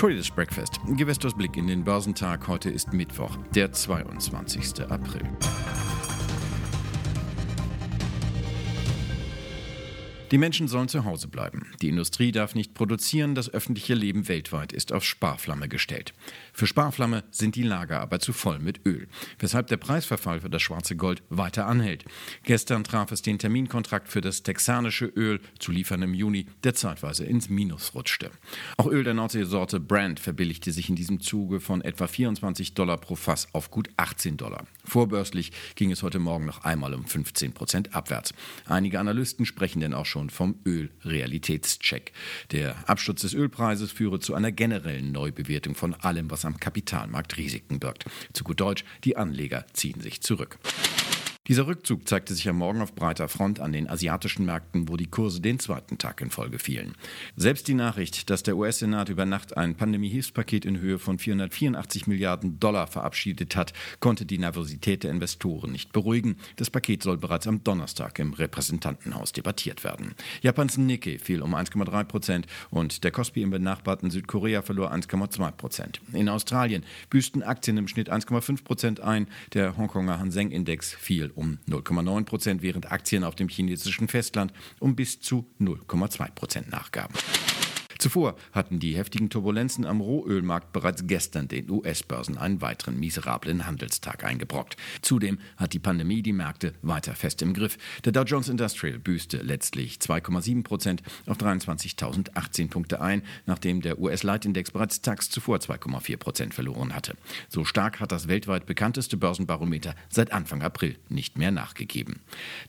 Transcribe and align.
Traders 0.00 0.30
Breakfast. 0.30 0.80
Gewesters 0.96 1.34
Blick 1.34 1.58
in 1.58 1.66
den 1.66 1.84
Börsentag. 1.84 2.48
Heute 2.48 2.70
ist 2.70 2.94
Mittwoch, 2.94 3.36
der 3.54 3.70
22. 3.70 4.90
April. 4.90 5.28
Die 10.30 10.38
Menschen 10.38 10.68
sollen 10.68 10.86
zu 10.86 11.04
Hause 11.04 11.26
bleiben. 11.26 11.66
Die 11.82 11.88
Industrie 11.88 12.30
darf 12.30 12.54
nicht 12.54 12.72
produzieren. 12.72 13.34
Das 13.34 13.52
öffentliche 13.52 13.94
Leben 13.94 14.28
weltweit 14.28 14.72
ist 14.72 14.92
auf 14.92 15.04
Sparflamme 15.04 15.68
gestellt. 15.68 16.14
Für 16.52 16.68
Sparflamme 16.68 17.24
sind 17.32 17.56
die 17.56 17.64
Lager 17.64 18.00
aber 18.00 18.20
zu 18.20 18.32
voll 18.32 18.60
mit 18.60 18.86
Öl, 18.86 19.08
weshalb 19.40 19.66
der 19.66 19.76
Preisverfall 19.76 20.40
für 20.40 20.48
das 20.48 20.62
schwarze 20.62 20.94
Gold 20.94 21.24
weiter 21.30 21.66
anhält. 21.66 22.04
Gestern 22.44 22.84
traf 22.84 23.10
es 23.10 23.22
den 23.22 23.40
Terminkontrakt 23.40 24.06
für 24.06 24.20
das 24.20 24.44
texanische 24.44 25.06
Öl, 25.06 25.40
zu 25.58 25.72
liefern 25.72 26.02
im 26.02 26.14
Juni, 26.14 26.46
der 26.62 26.74
zeitweise 26.74 27.24
ins 27.24 27.48
Minus 27.48 27.92
rutschte. 27.96 28.30
Auch 28.76 28.86
Öl 28.86 29.02
der 29.02 29.14
Nordseesorte 29.14 29.80
Brand 29.80 30.20
verbilligte 30.20 30.70
sich 30.70 30.88
in 30.88 30.94
diesem 30.94 31.20
Zuge 31.20 31.58
von 31.58 31.80
etwa 31.80 32.06
24 32.06 32.74
Dollar 32.74 32.98
pro 32.98 33.16
Fass 33.16 33.48
auf 33.52 33.72
gut 33.72 33.88
18 33.96 34.36
Dollar. 34.36 34.64
Vorbörslich 34.84 35.50
ging 35.74 35.90
es 35.90 36.04
heute 36.04 36.20
Morgen 36.20 36.46
noch 36.46 36.62
einmal 36.62 36.94
um 36.94 37.04
15 37.04 37.52
Prozent 37.52 37.96
abwärts. 37.96 38.32
Einige 38.66 39.00
Analysten 39.00 39.44
sprechen 39.44 39.80
denn 39.80 39.92
auch 39.92 40.06
schon 40.06 40.19
schon 40.20 40.30
vom 40.30 40.56
Ölrealitätscheck. 40.66 42.12
Der 42.52 42.76
Absturz 42.88 43.22
des 43.22 43.34
Ölpreises 43.34 43.90
führe 43.90 44.20
zu 44.20 44.34
einer 44.34 44.52
generellen 44.52 45.12
Neubewertung 45.12 45.74
von 45.74 45.94
allem, 45.94 46.30
was 46.30 46.44
am 46.44 46.60
Kapitalmarkt 46.60 47.38
Risiken 47.38 47.80
birgt. 47.80 48.04
Zu 48.32 48.44
gut 48.44 48.60
Deutsch, 48.60 48.84
die 49.04 49.16
Anleger 49.16 49.64
ziehen 49.72 50.00
sich 50.00 50.20
zurück. 50.20 50.58
Dieser 51.48 51.66
Rückzug 51.66 52.06
zeigte 52.06 52.34
sich 52.34 52.46
am 52.50 52.58
Morgen 52.58 52.82
auf 52.82 52.94
breiter 52.94 53.26
Front 53.26 53.60
an 53.60 53.72
den 53.72 53.88
asiatischen 53.88 54.44
Märkten, 54.44 54.88
wo 54.90 54.98
die 54.98 55.06
Kurse 55.06 55.40
den 55.40 55.58
zweiten 55.58 55.96
Tag 55.96 56.20
in 56.20 56.30
Folge 56.30 56.58
fielen. 56.58 56.94
Selbst 57.34 57.66
die 57.66 57.74
Nachricht, 57.74 58.28
dass 58.28 58.42
der 58.42 58.58
US-Senat 58.58 59.08
über 59.08 59.24
Nacht 59.24 59.56
ein 59.56 59.74
Pandemie-Hilfspaket 59.74 60.66
in 60.66 60.78
Höhe 60.80 60.98
von 60.98 61.18
484 61.18 62.06
Milliarden 62.06 62.60
Dollar 62.60 62.86
verabschiedet 62.86 63.56
hat, 63.56 63.72
konnte 64.00 64.26
die 64.26 64.36
Nervosität 64.36 65.02
der 65.02 65.10
Investoren 65.10 65.72
nicht 65.72 65.92
beruhigen. 65.92 66.36
Das 66.56 66.68
Paket 66.68 67.02
soll 67.02 67.16
bereits 67.16 67.46
am 67.46 67.64
Donnerstag 67.64 68.18
im 68.18 68.34
Repräsentantenhaus 68.34 69.32
debattiert 69.32 69.82
werden. 69.82 70.14
Japans 70.42 70.76
Nikkei 70.76 71.18
fiel 71.18 71.40
um 71.40 71.54
1,3 71.54 72.04
Prozent 72.04 72.46
und 72.68 73.02
der 73.02 73.12
Kospi 73.12 73.40
im 73.40 73.50
benachbarten 73.50 74.10
Südkorea 74.10 74.60
verlor 74.60 74.92
1,2 74.92 75.50
Prozent. 75.52 76.00
In 76.12 76.28
Australien 76.28 76.84
büßten 77.08 77.42
Aktien 77.42 77.78
im 77.78 77.88
Schnitt 77.88 78.12
1,5 78.12 78.62
Prozent 78.62 79.00
ein. 79.00 79.26
Der 79.54 79.78
Hongkonger 79.78 80.18
Hang 80.18 80.30
Seng 80.30 80.50
Um 81.34 81.58
0,9 81.68 82.24
Prozent, 82.24 82.62
während 82.62 82.90
Aktien 82.90 83.24
auf 83.24 83.34
dem 83.34 83.48
chinesischen 83.48 84.08
Festland 84.08 84.52
um 84.78 84.96
bis 84.96 85.20
zu 85.20 85.46
0,2 85.60 86.30
Prozent 86.32 86.70
nachgaben. 86.70 87.14
Zuvor 88.00 88.34
hatten 88.52 88.80
die 88.80 88.96
heftigen 88.96 89.28
Turbulenzen 89.28 89.84
am 89.84 90.00
Rohölmarkt 90.00 90.72
bereits 90.72 91.06
gestern 91.06 91.48
den 91.48 91.70
US-Börsen 91.70 92.38
einen 92.38 92.62
weiteren 92.62 92.98
miserablen 92.98 93.66
Handelstag 93.66 94.24
eingebrockt. 94.24 94.78
Zudem 95.02 95.38
hat 95.58 95.74
die 95.74 95.78
Pandemie 95.78 96.22
die 96.22 96.32
Märkte 96.32 96.72
weiter 96.80 97.14
fest 97.14 97.42
im 97.42 97.52
Griff. 97.52 97.76
Der 98.06 98.12
Dow 98.12 98.22
Jones 98.22 98.48
Industrial 98.48 98.98
büßte 98.98 99.42
letztlich 99.42 99.98
2,7 99.98 100.64
Prozent 100.64 101.02
auf 101.26 101.36
23.018 101.36 102.70
Punkte 102.70 103.02
ein, 103.02 103.20
nachdem 103.44 103.82
der 103.82 103.98
US-Leitindex 103.98 104.70
bereits 104.70 105.02
tags 105.02 105.28
zuvor 105.28 105.58
2,4 105.58 106.16
Prozent 106.16 106.54
verloren 106.54 106.94
hatte. 106.94 107.18
So 107.50 107.66
stark 107.66 108.00
hat 108.00 108.12
das 108.12 108.28
weltweit 108.28 108.64
bekannteste 108.64 109.18
Börsenbarometer 109.18 109.94
seit 110.08 110.32
Anfang 110.32 110.62
April 110.62 110.96
nicht 111.10 111.36
mehr 111.36 111.50
nachgegeben. 111.50 112.20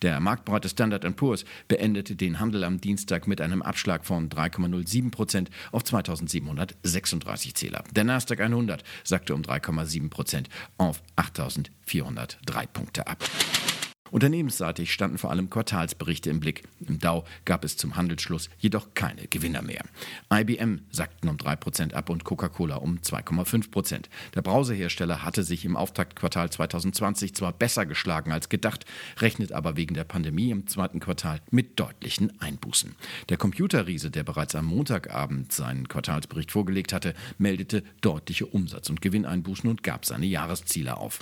Der 0.01 0.19
marktbreite 0.19 0.67
Standard 0.67 1.05
Poor's 1.15 1.45
beendete 1.69 2.17
den 2.17 2.41
Handel 2.41 2.65
am 2.65 2.81
Dienstag 2.81 3.27
mit 3.27 3.39
einem 3.39 3.61
Abschlag 3.61 4.05
von 4.05 4.27
3,07 4.27 5.09
Prozent 5.09 5.20
Prozent 5.21 5.51
auf 5.71 5.83
2736 5.83 7.53
Zähler. 7.53 7.83
Der 7.91 8.03
Nasdaq 8.03 8.39
100 8.39 8.83
sagte 9.03 9.35
um 9.35 9.43
3,7 9.43 10.09
Prozent 10.09 10.49
auf 10.79 11.03
8403 11.15 12.65
Punkte 12.65 13.05
ab. 13.05 13.23
Unternehmensseitig 14.11 14.91
standen 14.91 15.17
vor 15.17 15.31
allem 15.31 15.49
Quartalsberichte 15.49 16.29
im 16.29 16.41
Blick. 16.41 16.63
Im 16.85 16.99
Dow 16.99 17.23
gab 17.45 17.63
es 17.63 17.77
zum 17.77 17.95
Handelsschluss 17.95 18.49
jedoch 18.59 18.93
keine 18.93 19.27
Gewinner 19.27 19.61
mehr. 19.61 19.83
IBM 20.31 20.81
sackten 20.91 21.29
um 21.29 21.37
3% 21.37 21.93
ab 21.93 22.09
und 22.09 22.25
Coca-Cola 22.25 22.75
um 22.75 22.97
2,5%. 22.99 24.05
Der 24.35 24.41
Brausehersteller 24.41 25.23
hatte 25.23 25.43
sich 25.43 25.63
im 25.63 25.77
Auftaktquartal 25.77 26.49
2020 26.49 27.33
zwar 27.33 27.53
besser 27.53 27.85
geschlagen 27.85 28.33
als 28.33 28.49
gedacht, 28.49 28.85
rechnet 29.19 29.53
aber 29.53 29.77
wegen 29.77 29.95
der 29.95 30.03
Pandemie 30.03 30.51
im 30.51 30.67
zweiten 30.67 30.99
Quartal 30.99 31.39
mit 31.49 31.79
deutlichen 31.79 32.39
Einbußen. 32.41 32.95
Der 33.29 33.37
Computerriese, 33.37 34.11
der 34.11 34.23
bereits 34.23 34.55
am 34.55 34.65
Montagabend 34.65 35.53
seinen 35.53 35.87
Quartalsbericht 35.87 36.51
vorgelegt 36.51 36.91
hatte, 36.91 37.13
meldete 37.37 37.83
deutliche 38.01 38.45
Umsatz- 38.45 38.89
und 38.89 39.01
Gewinneinbußen 39.01 39.69
und 39.69 39.83
gab 39.83 40.05
seine 40.05 40.25
Jahresziele 40.25 40.97
auf. 40.97 41.19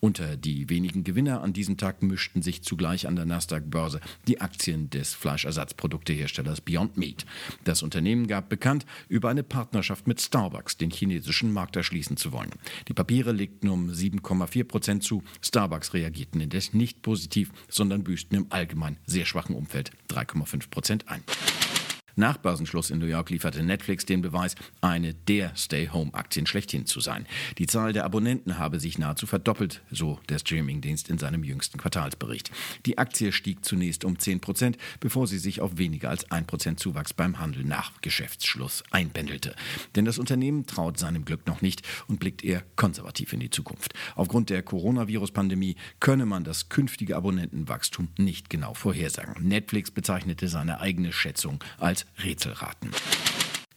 Unter 0.00 0.36
die 0.36 0.68
wenigen 0.68 1.02
Gewinner 1.02 1.42
an 1.42 1.52
diesem 1.52 1.76
Tag 1.76 2.02
mischten 2.02 2.40
sich 2.40 2.62
zugleich 2.62 3.08
an 3.08 3.16
der 3.16 3.24
Nasdaq-Börse 3.24 4.00
die 4.28 4.40
Aktien 4.40 4.90
des 4.90 5.12
Fleischersatzprodukteherstellers 5.14 6.60
Beyond 6.60 6.96
Meat. 6.96 7.26
Das 7.64 7.82
Unternehmen 7.82 8.28
gab 8.28 8.48
bekannt, 8.48 8.86
über 9.08 9.28
eine 9.28 9.42
Partnerschaft 9.42 10.06
mit 10.06 10.20
Starbucks 10.20 10.76
den 10.76 10.90
chinesischen 10.90 11.52
Markt 11.52 11.74
erschließen 11.74 12.16
zu 12.16 12.32
wollen. 12.32 12.52
Die 12.86 12.94
Papiere 12.94 13.32
legten 13.32 13.68
um 13.68 13.90
7,4 13.90 14.64
Prozent 14.64 15.02
zu. 15.02 15.24
Starbucks 15.42 15.94
reagierten 15.94 16.40
indes 16.40 16.74
nicht 16.74 17.02
positiv, 17.02 17.50
sondern 17.68 18.04
büßten 18.04 18.38
im 18.38 18.46
allgemein 18.50 18.98
sehr 19.04 19.26
schwachen 19.26 19.56
Umfeld 19.56 19.90
3,5 20.10 20.70
Prozent 20.70 21.08
ein. 21.08 21.24
Nach 22.18 22.36
Börsenschluss 22.36 22.90
in 22.90 22.98
New 22.98 23.06
York 23.06 23.30
lieferte 23.30 23.62
Netflix 23.62 24.04
den 24.04 24.22
Beweis, 24.22 24.56
eine 24.80 25.14
der 25.14 25.54
Stay-Home-Aktien 25.54 26.46
schlechthin 26.46 26.84
zu 26.84 26.98
sein. 26.98 27.28
Die 27.58 27.68
Zahl 27.68 27.92
der 27.92 28.04
Abonnenten 28.04 28.58
habe 28.58 28.80
sich 28.80 28.98
nahezu 28.98 29.24
verdoppelt, 29.26 29.82
so 29.92 30.18
der 30.28 30.40
Streamingdienst 30.40 31.10
in 31.10 31.18
seinem 31.18 31.44
jüngsten 31.44 31.78
Quartalsbericht. 31.78 32.50
Die 32.86 32.98
Aktie 32.98 33.30
stieg 33.30 33.64
zunächst 33.64 34.04
um 34.04 34.18
10 34.18 34.40
Prozent, 34.40 34.78
bevor 34.98 35.28
sie 35.28 35.38
sich 35.38 35.60
auf 35.60 35.78
weniger 35.78 36.10
als 36.10 36.28
1 36.28 36.48
Prozent 36.48 36.80
Zuwachs 36.80 37.14
beim 37.14 37.38
Handel 37.38 37.62
nach 37.62 37.92
Geschäftsschluss 38.00 38.82
einpendelte. 38.90 39.54
Denn 39.94 40.04
das 40.04 40.18
Unternehmen 40.18 40.66
traut 40.66 40.98
seinem 40.98 41.24
Glück 41.24 41.46
noch 41.46 41.62
nicht 41.62 41.82
und 42.08 42.18
blickt 42.18 42.42
eher 42.42 42.64
konservativ 42.74 43.32
in 43.32 43.38
die 43.38 43.50
Zukunft. 43.50 43.94
Aufgrund 44.16 44.50
der 44.50 44.64
Coronavirus-Pandemie 44.64 45.76
könne 46.00 46.26
man 46.26 46.42
das 46.42 46.68
künftige 46.68 47.14
Abonnentenwachstum 47.14 48.08
nicht 48.18 48.50
genau 48.50 48.74
vorhersagen. 48.74 49.46
Netflix 49.46 49.92
bezeichnete 49.92 50.48
seine 50.48 50.80
eigene 50.80 51.12
Schätzung 51.12 51.62
als 51.78 52.07
Rätselraten. 52.16 52.90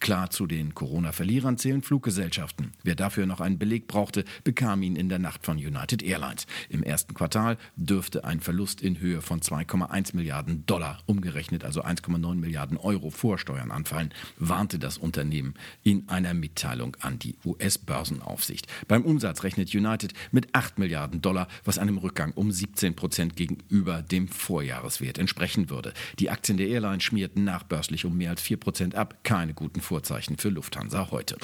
Klar 0.02 0.30
zu 0.30 0.48
den 0.48 0.74
Corona-Verlierern 0.74 1.58
zählen 1.58 1.80
Fluggesellschaften. 1.80 2.72
Wer 2.82 2.96
dafür 2.96 3.24
noch 3.24 3.40
einen 3.40 3.60
Beleg 3.60 3.86
brauchte, 3.86 4.24
bekam 4.42 4.82
ihn 4.82 4.96
in 4.96 5.08
der 5.08 5.20
Nacht 5.20 5.46
von 5.46 5.58
United 5.58 6.02
Airlines. 6.02 6.48
Im 6.68 6.82
ersten 6.82 7.14
Quartal 7.14 7.56
dürfte 7.76 8.24
ein 8.24 8.40
Verlust 8.40 8.82
in 8.82 8.98
Höhe 8.98 9.22
von 9.22 9.38
2,1 9.38 10.16
Milliarden 10.16 10.66
Dollar, 10.66 10.98
umgerechnet 11.06 11.62
also 11.62 11.84
1,9 11.84 12.34
Milliarden 12.34 12.78
Euro 12.78 13.10
Vorsteuern 13.10 13.70
anfallen, 13.70 14.12
warnte 14.38 14.80
das 14.80 14.98
Unternehmen 14.98 15.54
in 15.84 16.08
einer 16.08 16.34
Mitteilung 16.34 16.96
an 16.98 17.20
die 17.20 17.36
US-Börsenaufsicht. 17.44 18.66
Beim 18.88 19.04
Umsatz 19.04 19.44
rechnet 19.44 19.72
United 19.72 20.14
mit 20.32 20.52
8 20.52 20.80
Milliarden 20.80 21.22
Dollar, 21.22 21.46
was 21.62 21.78
einem 21.78 21.98
Rückgang 21.98 22.32
um 22.32 22.50
17 22.50 22.96
Prozent 22.96 23.36
gegenüber 23.36 24.02
dem 24.02 24.26
Vorjahreswert 24.26 25.18
entsprechen 25.18 25.70
würde. 25.70 25.92
Die 26.18 26.28
Aktien 26.28 26.58
der 26.58 26.66
Airline 26.66 27.00
schmierten 27.00 27.44
nachbörslich 27.44 28.04
um 28.04 28.16
mehr 28.16 28.30
als 28.30 28.42
4 28.42 28.56
Prozent 28.56 28.96
ab. 28.96 29.22
Keine 29.22 29.54
guten 29.54 29.80
Vorzeichen 29.92 30.38
für 30.38 30.48
Lufthansa 30.48 31.10
heute. 31.10 31.36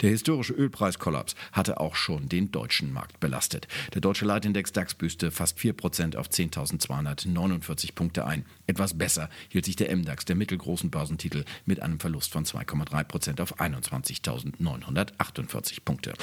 Der 0.00 0.10
historische 0.10 0.54
Ölpreiskollaps 0.54 1.36
hatte 1.52 1.78
auch 1.78 1.94
schon 1.94 2.28
den 2.28 2.50
deutschen 2.50 2.92
Markt 2.92 3.20
belastet. 3.20 3.68
Der 3.94 4.00
deutsche 4.00 4.24
Leitindex 4.24 4.72
DAX 4.72 4.94
büßte 4.94 5.30
fast 5.30 5.56
4% 5.56 6.16
auf 6.16 6.28
10.249 6.28 7.94
Punkte 7.94 8.26
ein. 8.26 8.44
Etwas 8.66 8.98
besser 8.98 9.30
hielt 9.50 9.66
sich 9.66 9.76
der 9.76 9.96
MDAX 9.96 10.24
der 10.24 10.34
mittelgroßen 10.34 10.90
Börsentitel 10.90 11.44
mit 11.64 11.80
einem 11.80 12.00
Verlust 12.00 12.32
von 12.32 12.44
2,3% 12.44 13.40
auf 13.40 13.60
21.948 13.60 15.84
Punkte. 15.84 16.14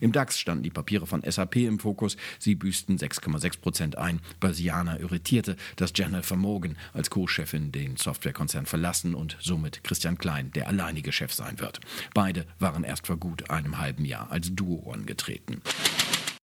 Im 0.00 0.12
DAX 0.12 0.38
standen 0.38 0.62
die 0.62 0.70
Papiere 0.70 1.06
von 1.06 1.22
SAP 1.22 1.56
im 1.56 1.78
Fokus. 1.78 2.16
Sie 2.38 2.54
büßten 2.54 2.98
6,6 2.98 3.60
Prozent 3.60 3.98
ein. 3.98 4.20
Börsianer 4.40 5.00
irritierte, 5.00 5.56
dass 5.76 5.92
Jennifer 5.94 6.36
Morgan 6.36 6.76
als 6.92 7.10
Co-Chefin 7.10 7.72
den 7.72 7.96
Softwarekonzern 7.96 8.66
verlassen 8.66 9.14
und 9.14 9.36
somit 9.40 9.82
Christian 9.84 10.18
Klein 10.18 10.50
der 10.52 10.68
alleinige 10.68 11.12
Chef 11.12 11.32
sein 11.32 11.60
wird. 11.60 11.80
Beide 12.14 12.46
waren 12.58 12.84
erst 12.84 13.06
vor 13.06 13.16
gut 13.16 13.50
einem 13.50 13.78
halben 13.78 14.04
Jahr 14.04 14.30
als 14.30 14.54
Duo 14.54 14.90
angetreten. 14.92 15.62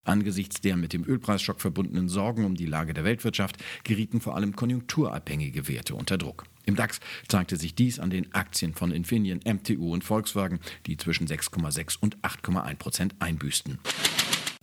Angesichts 0.03 0.59
der 0.59 0.75
mit 0.75 0.93
dem 0.93 1.05
Ölpreisschock 1.05 1.61
verbundenen 1.61 2.09
Sorgen 2.09 2.45
um 2.45 2.55
die 2.55 2.65
Lage 2.65 2.93
der 2.93 3.05
Weltwirtschaft 3.05 3.57
gerieten 3.83 4.19
vor 4.19 4.35
allem 4.35 4.55
konjunkturabhängige 4.55 5.67
Werte 5.67 5.95
unter 5.95 6.17
Druck. 6.17 6.45
Im 6.65 6.75
DAX 6.75 6.99
zeigte 7.27 7.57
sich 7.57 7.75
dies 7.75 7.99
an 7.99 8.09
den 8.09 8.33
Aktien 8.33 8.73
von 8.73 8.91
Infineon, 8.91 9.39
MTU 9.45 9.93
und 9.93 10.03
Volkswagen, 10.03 10.59
die 10.87 10.97
zwischen 10.97 11.27
6,6 11.27 11.97
und 11.99 12.17
8,1 12.17 12.75
Prozent 12.75 13.15
einbüßten. 13.19 13.79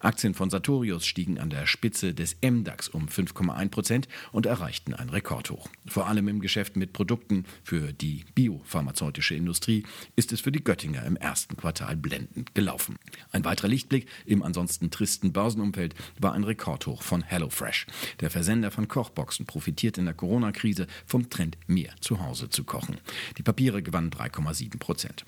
Aktien 0.00 0.34
von 0.34 0.50
Sartorius 0.50 1.06
stiegen 1.06 1.38
an 1.38 1.50
der 1.50 1.66
Spitze 1.66 2.14
des 2.14 2.36
MDAX 2.42 2.88
um 2.88 3.06
5,1 3.06 3.68
Prozent 3.68 4.08
und 4.32 4.46
erreichten 4.46 4.94
ein 4.94 5.10
Rekordhoch. 5.10 5.68
Vor 5.86 6.06
allem 6.06 6.28
im 6.28 6.40
Geschäft 6.40 6.76
mit 6.76 6.92
Produkten 6.92 7.44
für 7.62 7.92
die 7.92 8.24
biopharmazeutische 8.34 9.34
Industrie 9.34 9.84
ist 10.16 10.32
es 10.32 10.40
für 10.40 10.52
die 10.52 10.64
Göttinger 10.64 11.04
im 11.04 11.16
ersten 11.16 11.56
Quartal 11.56 11.96
blendend 11.96 12.54
gelaufen. 12.54 12.96
Ein 13.30 13.44
weiterer 13.44 13.68
Lichtblick 13.68 14.06
im 14.24 14.42
ansonsten 14.42 14.90
tristen 14.90 15.32
Börsenumfeld 15.32 15.94
war 16.18 16.32
ein 16.32 16.44
Rekordhoch 16.44 17.02
von 17.02 17.22
HelloFresh. 17.22 17.86
Der 18.20 18.30
Versender 18.30 18.70
von 18.70 18.88
Kochboxen 18.88 19.46
profitiert 19.46 19.98
in 19.98 20.06
der 20.06 20.14
Corona-Krise 20.14 20.86
vom 21.06 21.28
Trend, 21.28 21.58
mehr 21.66 21.92
zu 22.00 22.20
Hause 22.20 22.48
zu 22.48 22.64
kochen. 22.64 22.98
Die 23.36 23.42
Papiere 23.42 23.82
gewannen 23.82 24.10
3,7 24.10 24.78
Prozent. 24.78 25.24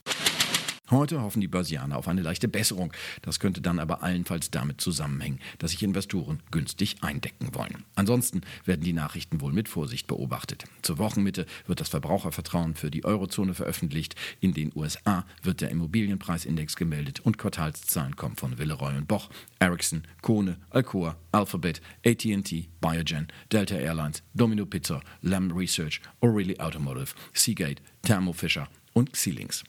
Heute 0.92 1.22
hoffen 1.22 1.40
die 1.40 1.48
Börsianer 1.48 1.96
auf 1.96 2.06
eine 2.06 2.20
leichte 2.20 2.48
Besserung. 2.48 2.92
Das 3.22 3.40
könnte 3.40 3.62
dann 3.62 3.78
aber 3.78 4.02
allenfalls 4.02 4.50
damit 4.50 4.82
zusammenhängen, 4.82 5.40
dass 5.58 5.70
sich 5.70 5.82
Investoren 5.82 6.42
günstig 6.50 6.96
eindecken 7.00 7.54
wollen. 7.54 7.84
Ansonsten 7.94 8.42
werden 8.66 8.84
die 8.84 8.92
Nachrichten 8.92 9.40
wohl 9.40 9.54
mit 9.54 9.70
Vorsicht 9.70 10.06
beobachtet. 10.06 10.64
Zur 10.82 10.98
Wochenmitte 10.98 11.46
wird 11.66 11.80
das 11.80 11.88
Verbrauchervertrauen 11.88 12.74
für 12.74 12.90
die 12.90 13.06
Eurozone 13.06 13.54
veröffentlicht. 13.54 14.16
In 14.40 14.52
den 14.52 14.70
USA 14.74 15.24
wird 15.42 15.62
der 15.62 15.70
Immobilienpreisindex 15.70 16.76
gemeldet 16.76 17.20
und 17.20 17.38
Quartalszahlen 17.38 18.14
kommen 18.14 18.36
von 18.36 18.58
Villeroy 18.58 18.94
und 18.94 19.08
Boch, 19.08 19.30
Ericsson, 19.60 20.02
Kone, 20.20 20.58
Alcoa, 20.68 21.16
Alphabet, 21.32 21.80
AT&T, 22.04 22.68
Biogen, 22.82 23.28
Delta 23.50 23.76
Airlines, 23.76 24.22
Domino 24.34 24.66
Pizza, 24.66 25.00
Lam 25.22 25.52
Research, 25.52 26.02
O'Reilly 26.20 26.60
Automotive, 26.60 27.14
Seagate, 27.32 27.80
Thermo 28.02 28.34
Fisher 28.34 28.68
und 28.92 29.12
Xilinx. 29.12 29.64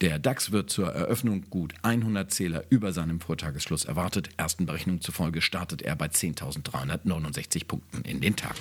Der 0.00 0.18
DAX 0.18 0.52
wird 0.52 0.70
zur 0.70 0.92
Eröffnung 0.92 1.44
gut 1.50 1.74
100 1.82 2.30
Zähler 2.30 2.64
über 2.70 2.92
seinem 2.92 3.20
Vortagesschluss 3.20 3.84
erwartet. 3.84 4.30
Ersten 4.36 4.66
Berechnungen 4.66 5.00
zufolge 5.00 5.42
startet 5.42 5.82
er 5.82 5.96
bei 5.96 6.06
10.369 6.06 7.66
Punkten 7.66 8.02
in 8.02 8.20
den 8.20 8.36
Tag. 8.36 8.56